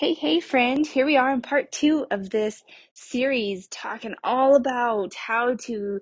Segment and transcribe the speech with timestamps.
[0.00, 0.86] Hey, hey, friend.
[0.86, 2.64] Here we are in part two of this
[2.94, 6.00] series talking all about how to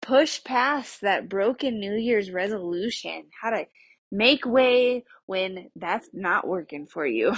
[0.00, 3.66] push past that broken New Year's resolution, how to
[4.12, 7.34] make way when that's not working for you.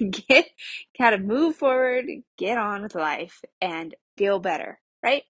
[0.28, 0.50] get,
[0.98, 2.04] how to move forward,
[2.36, 5.22] get on with life, and feel better, right?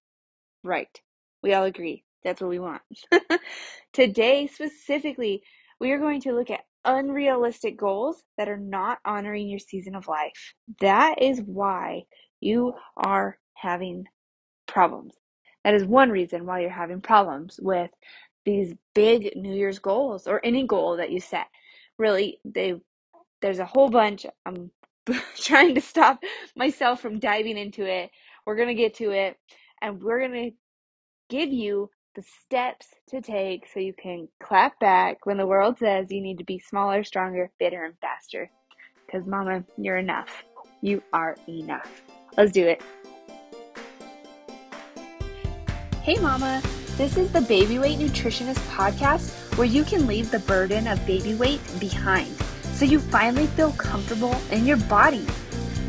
[0.63, 0.99] Right.
[1.43, 2.03] We all agree.
[2.25, 2.81] That's what we want.
[3.93, 5.43] Today, specifically,
[5.79, 10.07] we are going to look at unrealistic goals that are not honoring your season of
[10.07, 10.53] life.
[10.81, 12.03] That is why
[12.39, 14.05] you are having
[14.67, 15.15] problems.
[15.63, 17.91] That is one reason why you're having problems with
[18.45, 21.47] these big New Year's goals or any goal that you set.
[21.97, 22.75] Really, they
[23.41, 24.25] there's a whole bunch.
[24.45, 24.71] I'm
[25.37, 26.19] trying to stop
[26.55, 28.11] myself from diving into it.
[28.45, 29.37] We're going to get to it
[29.81, 30.57] and we're going to
[31.29, 36.11] give you the steps to take so you can clap back when the world says
[36.11, 38.49] you need to be smaller, stronger, fitter, and faster.
[39.05, 40.43] Because, Mama, you're enough.
[40.81, 42.01] You are enough.
[42.35, 42.81] Let's do it.
[46.01, 46.61] Hey, Mama.
[46.97, 51.35] This is the Baby Weight Nutritionist podcast where you can leave the burden of baby
[51.35, 52.27] weight behind
[52.73, 55.25] so you finally feel comfortable in your body.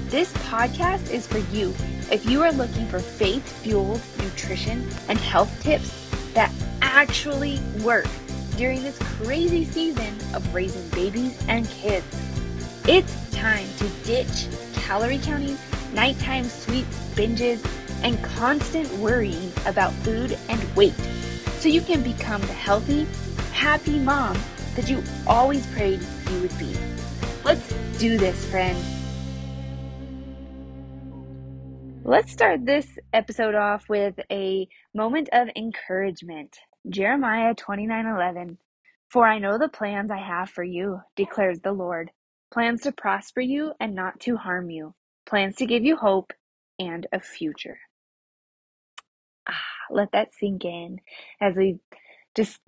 [0.06, 1.74] This podcast is for you
[2.12, 5.99] if you are looking for faith fueled nutrition and health tips
[6.40, 8.06] that actually work
[8.56, 12.06] during this crazy season of raising babies and kids.
[12.88, 15.58] It's time to ditch calorie counting,
[15.92, 17.62] nighttime sweets, binges,
[18.02, 20.94] and constant worrying about food and weight
[21.58, 23.06] so you can become the healthy,
[23.52, 24.38] happy mom
[24.76, 26.74] that you always prayed you would be.
[27.44, 28.78] Let's do this, friend.
[32.10, 36.58] Let's start this episode off with a moment of encouragement.
[36.88, 38.58] Jeremiah 29:11
[39.08, 42.10] For I know the plans I have for you, declares the Lord,
[42.52, 46.32] plans to prosper you and not to harm you, plans to give you hope
[46.80, 47.78] and a future.
[49.48, 50.98] Ah, let that sink in
[51.40, 51.78] as we
[52.34, 52.58] just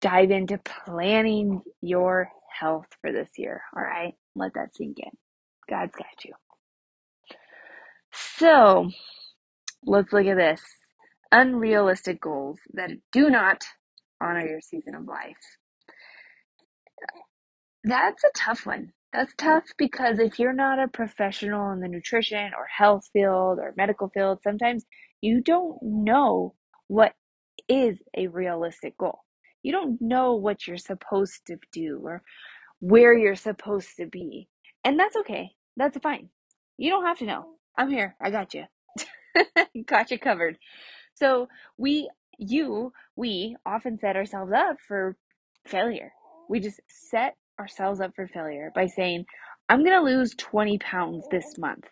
[0.00, 2.30] dive into planning your
[2.60, 4.14] health for this year, all right?
[4.36, 5.10] Let that sink in.
[5.68, 6.34] God's got you.
[8.12, 8.90] So,
[9.84, 10.62] let's look at this.
[11.32, 13.64] Unrealistic goals that do not
[14.20, 15.36] honor your season of life.
[17.84, 18.92] That's a tough one.
[19.12, 23.74] That's tough because if you're not a professional in the nutrition or health field or
[23.76, 24.84] medical field, sometimes
[25.20, 26.54] you don't know
[26.88, 27.14] what
[27.68, 29.20] is a realistic goal.
[29.62, 32.22] You don't know what you're supposed to do or
[32.80, 34.48] where you're supposed to be.
[34.84, 35.50] And that's okay.
[35.76, 36.30] That's fine.
[36.78, 37.46] You don't have to know.
[37.78, 38.16] I'm here.
[38.20, 38.64] I got you.
[39.86, 40.58] got you covered.
[41.14, 45.16] So we, you, we often set ourselves up for
[45.66, 46.12] failure.
[46.48, 49.26] We just set ourselves up for failure by saying,
[49.68, 51.84] I'm going to lose 20 pounds this month.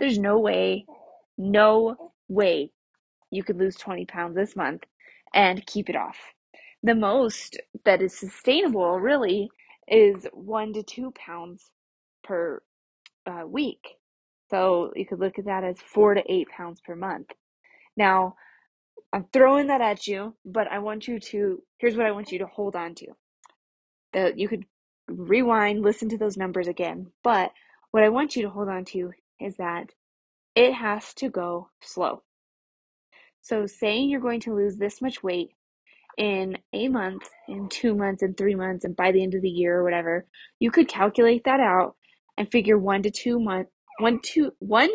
[0.00, 0.86] There's no way,
[1.38, 2.70] no way
[3.30, 4.84] you could lose 20 pounds this month
[5.34, 6.18] and keep it off.
[6.84, 9.50] The most that is sustainable really
[9.88, 11.70] is one to two pounds
[12.24, 12.62] per
[13.26, 13.80] uh, week.
[14.50, 17.28] So you could look at that as four to eight pounds per month.
[17.96, 18.34] Now,
[19.12, 22.40] I'm throwing that at you, but I want you to, here's what I want you
[22.40, 23.06] to hold on to.
[24.12, 24.64] That you could
[25.08, 27.12] rewind, listen to those numbers again.
[27.22, 27.52] But
[27.90, 29.90] what I want you to hold on to is that
[30.54, 32.22] it has to go slow.
[33.42, 35.50] So saying you're going to lose this much weight
[36.18, 39.48] in a month, in two months, in three months, and by the end of the
[39.48, 40.26] year or whatever,
[40.58, 41.96] you could calculate that out
[42.36, 43.68] and figure one to two month,
[44.00, 44.90] one to one,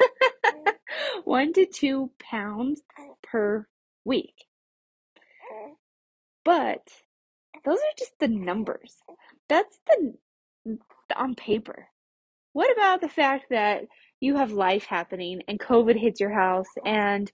[1.24, 2.82] one to two pounds
[3.22, 3.66] per
[4.04, 4.34] week.
[6.44, 6.88] But
[7.64, 8.96] those are just the numbers.
[9.48, 10.14] That's the
[11.16, 11.88] on paper.
[12.52, 13.82] What about the fact that
[14.20, 17.30] you have life happening and COVID hits your house and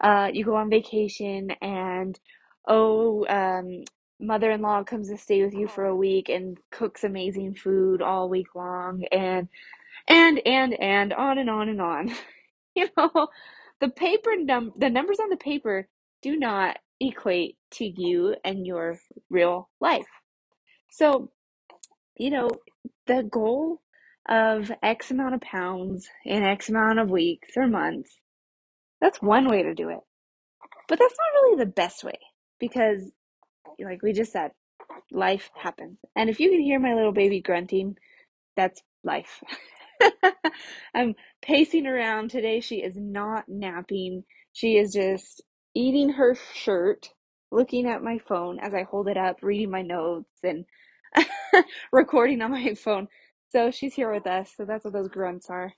[0.00, 2.18] uh, you go on vacation and
[2.68, 3.84] oh, um,
[4.20, 8.54] mother-in-law comes to stay with you for a week and cooks amazing food all week
[8.54, 9.48] long and
[10.08, 12.10] and and and on and on and on.
[12.74, 13.28] you know,
[13.80, 15.88] the paper num the numbers on the paper
[16.22, 20.06] do not equate to you and your real life.
[20.90, 21.30] So,
[22.16, 22.50] you know,
[23.06, 23.80] the goal
[24.28, 28.18] of X amount of pounds in X amount of weeks or months,
[29.00, 29.98] that's one way to do it.
[30.88, 32.18] But that's not really the best way
[32.60, 33.10] because,
[33.80, 34.52] like we just said,
[35.10, 35.98] life happens.
[36.14, 37.96] And if you can hear my little baby grunting,
[38.56, 39.42] that's life.
[40.94, 42.60] I'm pacing around today.
[42.60, 44.24] She is not napping.
[44.52, 45.42] She is just
[45.74, 47.10] eating her shirt,
[47.50, 50.64] looking at my phone as I hold it up, reading my notes and
[51.92, 53.08] recording on my phone.
[53.50, 54.52] So she's here with us.
[54.56, 55.72] So that's what those grunts are.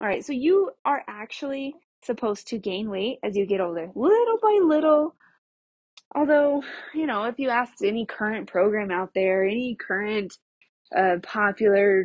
[0.00, 0.24] All right.
[0.24, 5.14] So you are actually supposed to gain weight as you get older, little by little.
[6.14, 6.62] Although,
[6.94, 10.36] you know, if you asked any current program out there, any current
[10.94, 12.04] uh, popular,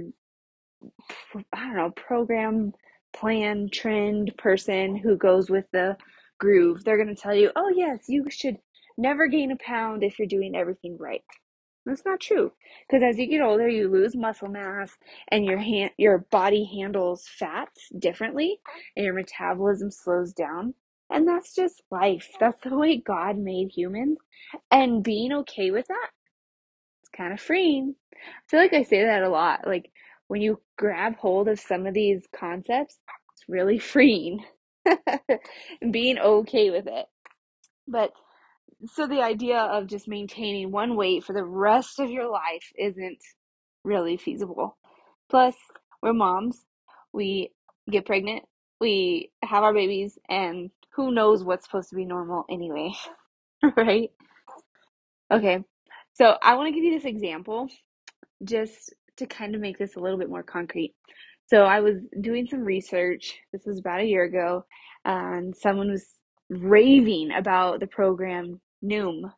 [1.53, 2.73] I don't know, program,
[3.13, 5.97] plan, trend person who goes with the
[6.39, 8.57] groove, they're going to tell you, oh, yes, you should
[8.97, 11.23] never gain a pound if you're doing everything right.
[11.85, 12.51] That's not true.
[12.87, 14.91] Because as you get older, you lose muscle mass
[15.29, 18.59] and your hand, your body handles fats differently
[18.95, 20.73] and your metabolism slows down.
[21.09, 22.29] And that's just life.
[22.39, 24.17] That's the way God made humans.
[24.69, 26.09] And being okay with that,
[27.01, 27.95] it's kind of freeing.
[28.13, 28.17] I
[28.47, 29.65] feel like I say that a lot.
[29.65, 29.91] Like
[30.29, 32.99] when you grab hold of some of these concepts,
[33.33, 34.45] it's really freeing.
[35.81, 37.07] and being okay with it.
[37.87, 38.11] But
[38.87, 43.19] so the idea of just maintaining one weight for the rest of your life isn't
[43.85, 44.77] really feasible.
[45.29, 45.55] Plus,
[46.03, 46.65] we're moms.
[47.13, 47.51] We
[47.91, 48.43] get pregnant,
[48.81, 52.93] we have our babies, and who knows what's supposed to be normal anyway,
[53.77, 54.11] right?
[55.31, 55.63] Okay,
[56.13, 57.69] so I want to give you this example
[58.43, 60.93] just to kind of make this a little bit more concrete.
[61.47, 63.37] So I was doing some research.
[63.51, 64.65] This was about a year ago,
[65.05, 66.05] and someone was
[66.49, 69.31] raving about the program Noom.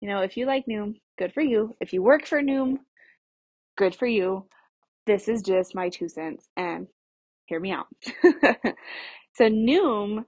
[0.00, 1.74] You know, if you like Noom, good for you.
[1.80, 2.78] If you work for Noom,
[3.76, 4.46] good for you.
[5.06, 6.86] This is just my two cents, and
[7.46, 7.88] hear me out.
[9.34, 10.24] so Noom,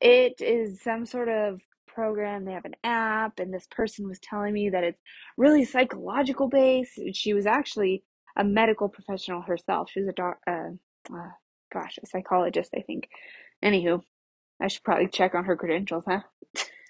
[0.00, 2.44] it is some sort of program.
[2.44, 5.00] They have an app, and this person was telling me that it's
[5.36, 6.98] really psychological based.
[7.14, 8.02] She was actually
[8.38, 9.90] a medical professional herself.
[9.92, 10.70] She was a doc, uh,
[11.14, 11.30] uh,
[11.72, 13.08] gosh, a psychologist, I think.
[13.64, 14.02] Anywho,
[14.62, 16.22] I should probably check on her credentials, huh?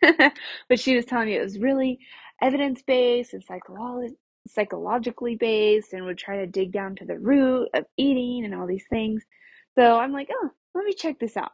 [0.69, 1.99] but she was telling me it was really
[2.43, 4.11] evidence based and psycholo-
[4.49, 8.67] psychologically based and would try to dig down to the root of eating and all
[8.67, 9.25] these things.
[9.79, 11.53] So I'm like, oh, let me check this out.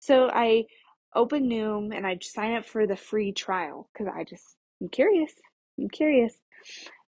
[0.00, 0.66] So I
[1.14, 4.44] open Noom and I sign up for the free trial because I just,
[4.80, 5.32] I'm curious.
[5.78, 6.34] I'm curious.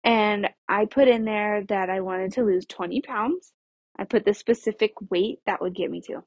[0.03, 3.53] And I put in there that I wanted to lose 20 pounds.
[3.97, 6.23] I put the specific weight that would get me to.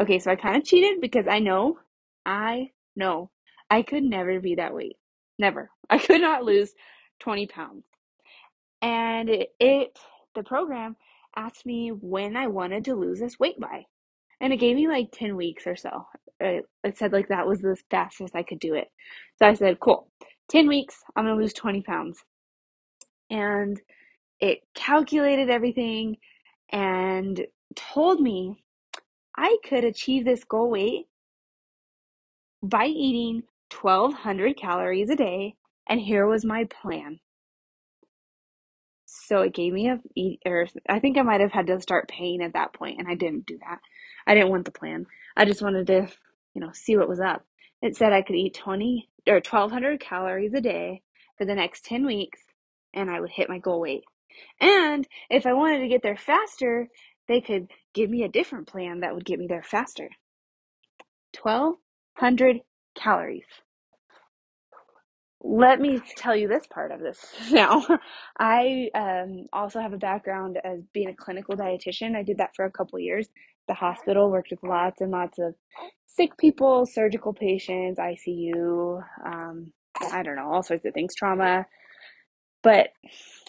[0.00, 1.78] Okay, so I kind of cheated because I know,
[2.24, 3.30] I know
[3.70, 4.96] I could never be that weight.
[5.38, 5.70] Never.
[5.90, 6.72] I could not lose
[7.20, 7.84] 20 pounds.
[8.82, 9.98] And it, it,
[10.34, 10.96] the program
[11.36, 13.84] asked me when I wanted to lose this weight by.
[14.40, 16.06] And it gave me like 10 weeks or so.
[16.40, 18.88] It, it said like that was the fastest I could do it.
[19.38, 20.10] So I said, cool,
[20.48, 22.18] 10 weeks, I'm to lose 20 pounds.
[23.30, 23.80] And
[24.40, 26.16] it calculated everything
[26.70, 27.46] and
[27.76, 28.62] told me
[29.36, 31.06] I could achieve this goal weight
[32.62, 33.44] by eating
[33.80, 35.54] 1200 calories a day
[35.88, 37.20] and here was my plan.
[39.06, 42.42] So it gave me a or i think i might have had to start paying
[42.42, 43.78] at that point and i didn't do that.
[44.26, 45.06] I didn't want the plan.
[45.36, 46.08] I just wanted to
[46.54, 47.44] you know see what was up.
[47.82, 51.02] It said i could eat 20 or 1200 calories a day
[51.38, 52.40] for the next 10 weeks
[52.94, 54.04] and i would hit my goal weight
[54.60, 56.88] and if i wanted to get there faster
[57.28, 60.08] they could give me a different plan that would get me there faster
[61.42, 62.60] 1200
[62.96, 63.44] calories
[65.42, 67.86] let me tell you this part of this now.
[68.38, 72.14] I um, also have a background as being a clinical dietitian.
[72.14, 73.28] I did that for a couple years.
[73.66, 75.54] The hospital worked with lots and lots of
[76.06, 79.72] sick people, surgical patients, ICU, um,
[80.12, 81.66] I don't know, all sorts of things, trauma.
[82.62, 82.90] But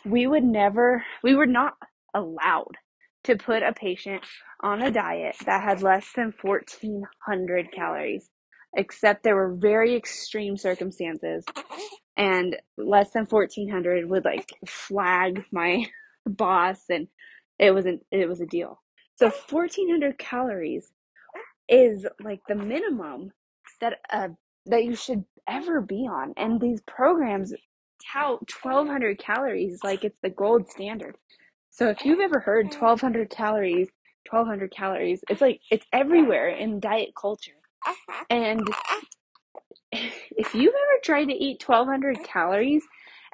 [0.06, 1.76] we would never, we were not
[2.14, 2.78] allowed
[3.26, 4.24] to put a patient
[4.62, 8.30] on a diet that had less than 1400 calories
[8.76, 11.44] except there were very extreme circumstances
[12.18, 15.86] and less than 1400 would like flag my
[16.26, 17.08] boss and
[17.60, 18.82] it wasn't it was a deal.
[19.16, 20.92] So 1400 calories
[21.70, 23.32] is like the minimum
[23.82, 24.30] that uh
[24.68, 27.54] that you should ever be on and these programs
[28.14, 31.18] tout 1200 calories like it's the gold standard.
[31.70, 32.82] So if you've ever heard mm.
[32.82, 33.90] 1200 calories
[34.30, 37.52] 1200 calories it's like it's everywhere in diet culture.
[37.86, 38.24] Uh-huh.
[38.30, 38.62] And
[39.92, 42.84] if you've ever tried to eat 1200 calories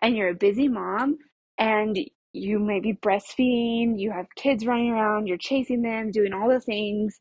[0.02, 1.18] and you're a busy mom
[1.58, 1.98] and
[2.34, 6.60] you may be breastfeeding, you have kids running around, you're chasing them, doing all the
[6.60, 7.20] things,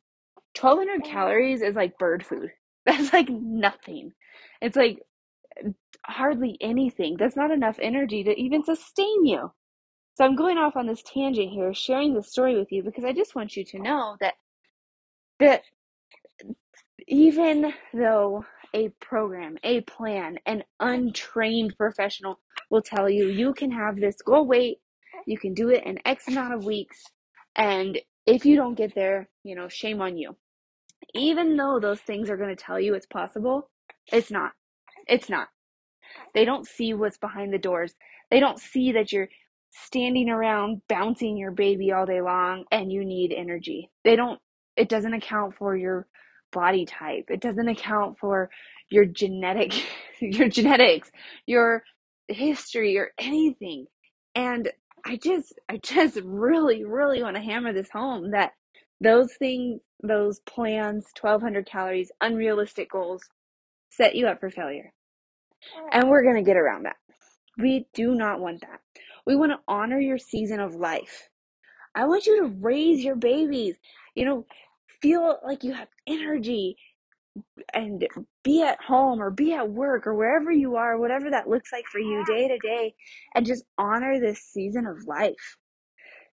[0.60, 1.10] 1200 mm.
[1.10, 2.50] calories is like bird food.
[2.86, 4.12] That's like nothing.
[4.60, 5.00] It's like
[6.06, 7.16] hardly anything.
[7.18, 9.52] That's not enough energy to even sustain you.
[10.16, 13.12] So I'm going off on this tangent here, sharing this story with you because I
[13.14, 14.34] just want you to know that
[15.40, 15.62] that
[17.08, 18.44] even though
[18.74, 24.46] a program, a plan, an untrained professional will tell you you can have this goal
[24.46, 24.78] weight
[25.26, 27.04] You can do it in X amount of weeks.
[27.56, 30.36] And if you don't get there, you know, shame on you.
[31.14, 33.70] Even though those things are going to tell you it's possible,
[34.12, 34.52] it's not.
[35.06, 35.48] It's not.
[36.34, 37.94] They don't see what's behind the doors.
[38.30, 39.28] They don't see that you're
[39.70, 43.90] standing around bouncing your baby all day long and you need energy.
[44.04, 44.40] They don't,
[44.76, 46.06] it doesn't account for your
[46.52, 47.26] body type.
[47.28, 48.50] It doesn't account for
[48.90, 49.74] your genetic,
[50.20, 51.10] your genetics,
[51.46, 51.82] your
[52.28, 53.86] history or anything.
[54.34, 54.70] And
[55.04, 58.52] I just, I just really, really want to hammer this home that
[59.00, 63.22] those things, those plans, 1200 calories, unrealistic goals
[63.90, 64.92] set you up for failure.
[65.92, 66.96] And we're going to get around that.
[67.58, 68.80] We do not want that.
[69.26, 71.28] We want to honor your season of life.
[71.94, 73.76] I want you to raise your babies,
[74.14, 74.46] you know,
[75.00, 76.76] feel like you have energy
[77.72, 78.06] and
[78.42, 81.86] be at home or be at work or wherever you are, whatever that looks like
[81.86, 82.94] for you day to day,
[83.34, 85.56] and just honor this season of life.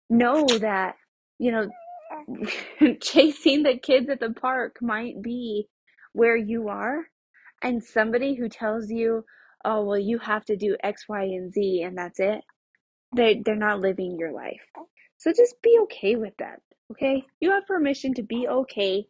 [0.09, 0.95] Know that,
[1.39, 1.69] you know,
[3.01, 5.67] chasing the kids at the park might be
[6.13, 7.05] where you are,
[7.63, 9.23] and somebody who tells you,
[9.65, 12.41] oh, well, you have to do X, Y, and Z, and that's it,
[13.15, 14.61] they, they're not living your life.
[15.17, 16.59] So just be okay with that,
[16.91, 17.23] okay?
[17.39, 19.05] You have permission to be okay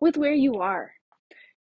[0.00, 0.92] with where you are.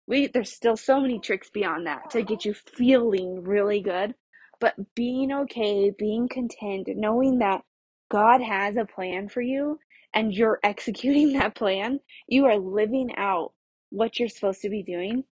[0.07, 4.15] We, there's still so many tricks beyond that to get you feeling really good,
[4.61, 7.63] but being okay, being content, knowing that
[8.09, 9.81] God has a plan for you
[10.15, 11.99] and you're executing that plan,
[12.29, 13.53] you are living out
[13.91, 15.25] what you're supposed to be doing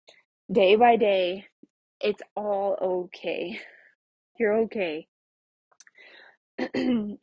[0.51, 1.47] day by day.
[2.01, 3.61] It's all okay.
[4.39, 5.09] You're okay.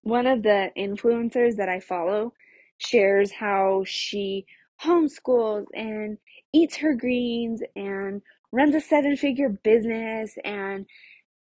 [0.03, 2.33] One of the influencers that I follow
[2.77, 4.45] shares how she
[4.83, 6.17] homeschools and
[6.53, 10.85] eats her greens and runs a seven figure business and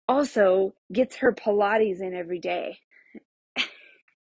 [0.07, 2.79] also gets her Pilates in every day.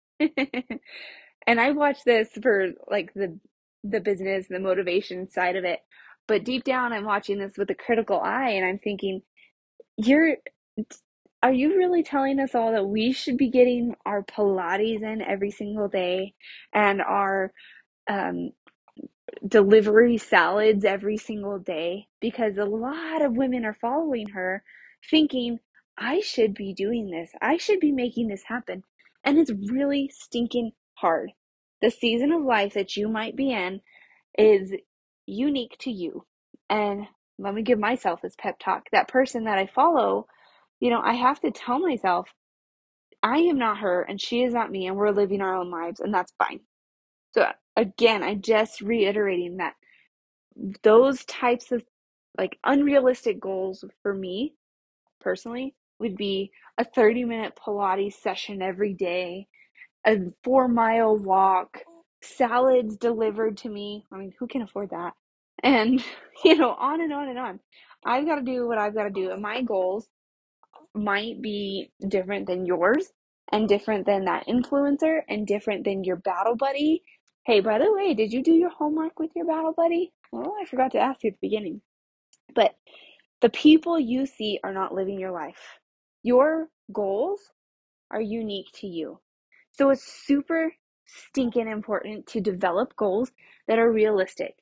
[0.19, 3.39] and I watch this for like the
[3.83, 5.79] the business, the motivation side of it.
[6.27, 9.21] But deep down I'm watching this with a critical eye and I'm thinking,
[9.97, 10.37] you're
[11.43, 15.51] are you really telling us all that we should be getting our Pilates in every
[15.51, 16.33] single day
[16.73, 17.53] and our
[18.09, 18.51] um,
[19.47, 22.07] delivery salads every single day?
[22.19, 24.63] Because a lot of women are following her
[25.09, 25.59] thinking,
[25.97, 28.83] I should be doing this, I should be making this happen.
[29.23, 31.31] And it's really stinking hard.
[31.81, 33.81] The season of life that you might be in
[34.37, 34.73] is
[35.27, 36.25] unique to you.
[36.69, 37.07] And
[37.39, 38.85] let me give myself this pep talk.
[38.93, 40.27] That person that I follow
[40.81, 42.29] you know, I have to tell myself,
[43.23, 45.99] I am not her and she is not me, and we're living our own lives,
[45.99, 46.61] and that's fine.
[47.33, 49.75] So, again, I just reiterating that
[50.83, 51.85] those types of
[52.37, 54.53] like unrealistic goals for me
[55.21, 59.47] personally would be a 30 minute Pilates session every day,
[60.07, 61.79] a four mile walk,
[62.21, 64.05] salads delivered to me.
[64.11, 65.13] I mean, who can afford that?
[65.63, 66.03] And,
[66.45, 67.59] you know, on and on and on.
[68.05, 69.31] I've got to do what I've got to do.
[69.31, 70.07] And my goals
[70.93, 73.11] might be different than yours
[73.51, 77.03] and different than that influencer and different than your battle buddy.
[77.45, 80.11] Hey, by the way, did you do your homework with your battle buddy?
[80.33, 81.81] Oh, I forgot to ask you at the beginning.
[82.53, 82.75] But
[83.41, 85.79] the people you see are not living your life.
[86.23, 87.39] Your goals
[88.11, 89.19] are unique to you.
[89.71, 90.73] So it's super
[91.07, 93.31] stinking important to develop goals
[93.67, 94.55] that are realistic.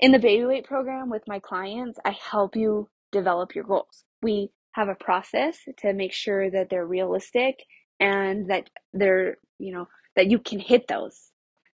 [0.00, 4.04] In the baby weight program with my clients, I help you develop your goals.
[4.22, 7.60] We have a process to make sure that they're realistic
[8.00, 11.30] and that they're, you know, that you can hit those.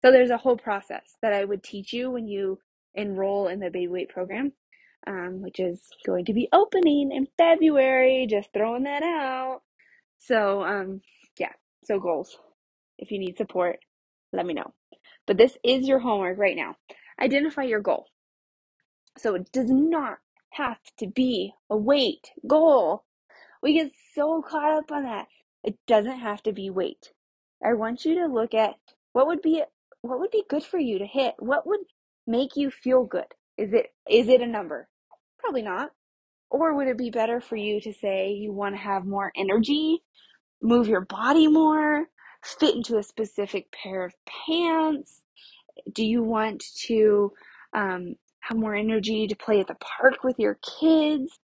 [0.03, 2.59] So there's a whole process that I would teach you when you
[2.93, 4.53] enroll in the baby weight program,
[5.07, 8.27] um, which is going to be opening in February.
[8.29, 9.61] Just throwing that out.
[10.19, 11.01] So, um,
[11.37, 11.51] yeah,
[11.83, 12.37] so goals.
[12.97, 13.79] If you need support,
[14.35, 14.73] let me know.
[15.27, 16.75] But this is your homework right now.
[17.19, 18.07] Identify your goal.
[19.17, 20.17] So it does not
[20.51, 23.03] have to be a weight goal.
[23.61, 25.27] We get so caught up on that.
[25.63, 27.11] It doesn't have to be weight.
[27.65, 28.75] I want you to look at
[29.13, 29.63] what would be
[30.01, 31.33] what would be good for you to hit.
[31.39, 31.79] What would
[32.27, 33.25] make you feel good?
[33.57, 34.87] Is it is it a number?
[35.39, 35.91] Probably not.
[36.49, 40.03] Or would it be better for you to say you want to have more energy,
[40.61, 42.05] move your body more,
[42.45, 45.21] fit into a specific pair of pants?
[45.93, 47.31] Do you want to
[47.73, 51.39] um, have more energy to play at the park with your kids?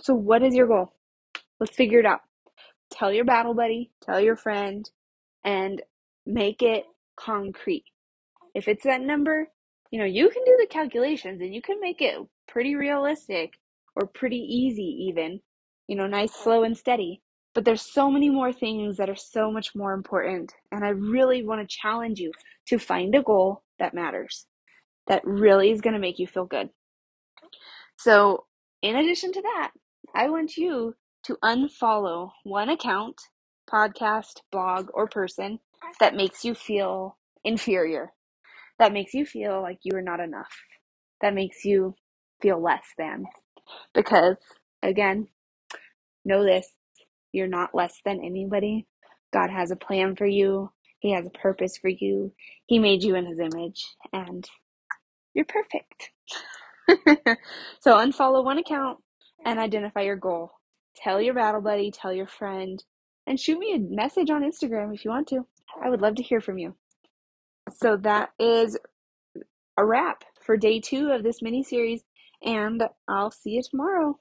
[0.00, 0.92] So, what is your goal?
[1.58, 2.20] Let's figure it out.
[2.90, 4.88] Tell your battle buddy, tell your friend,
[5.44, 5.82] and
[6.26, 6.84] make it
[7.16, 7.84] concrete.
[8.54, 9.48] If it's that number,
[9.90, 12.18] you know, you can do the calculations and you can make it
[12.48, 13.54] pretty realistic
[13.94, 15.40] or pretty easy, even,
[15.88, 17.22] you know, nice, slow, and steady.
[17.56, 20.52] But there's so many more things that are so much more important.
[20.72, 22.30] And I really want to challenge you
[22.66, 24.44] to find a goal that matters,
[25.06, 26.68] that really is going to make you feel good.
[27.96, 28.44] So,
[28.82, 29.70] in addition to that,
[30.14, 33.16] I want you to unfollow one account,
[33.72, 35.58] podcast, blog, or person
[35.98, 38.12] that makes you feel inferior,
[38.78, 40.54] that makes you feel like you are not enough,
[41.22, 41.94] that makes you
[42.42, 43.24] feel less than.
[43.94, 44.36] Because,
[44.82, 45.28] again,
[46.26, 46.70] know this
[47.32, 48.86] you're not less than anybody.
[49.32, 52.32] God has a plan for you, He has a purpose for you.
[52.66, 54.48] He made you in His image, and
[55.34, 56.10] you're perfect.
[57.80, 58.98] so, unfollow one account
[59.44, 60.52] and identify your goal.
[60.96, 62.82] Tell your battle buddy, tell your friend,
[63.26, 65.46] and shoot me a message on Instagram if you want to.
[65.82, 66.76] I would love to hear from you.
[67.74, 68.78] So, that is
[69.76, 72.02] a wrap for day two of this mini series,
[72.42, 74.18] and I'll see you tomorrow.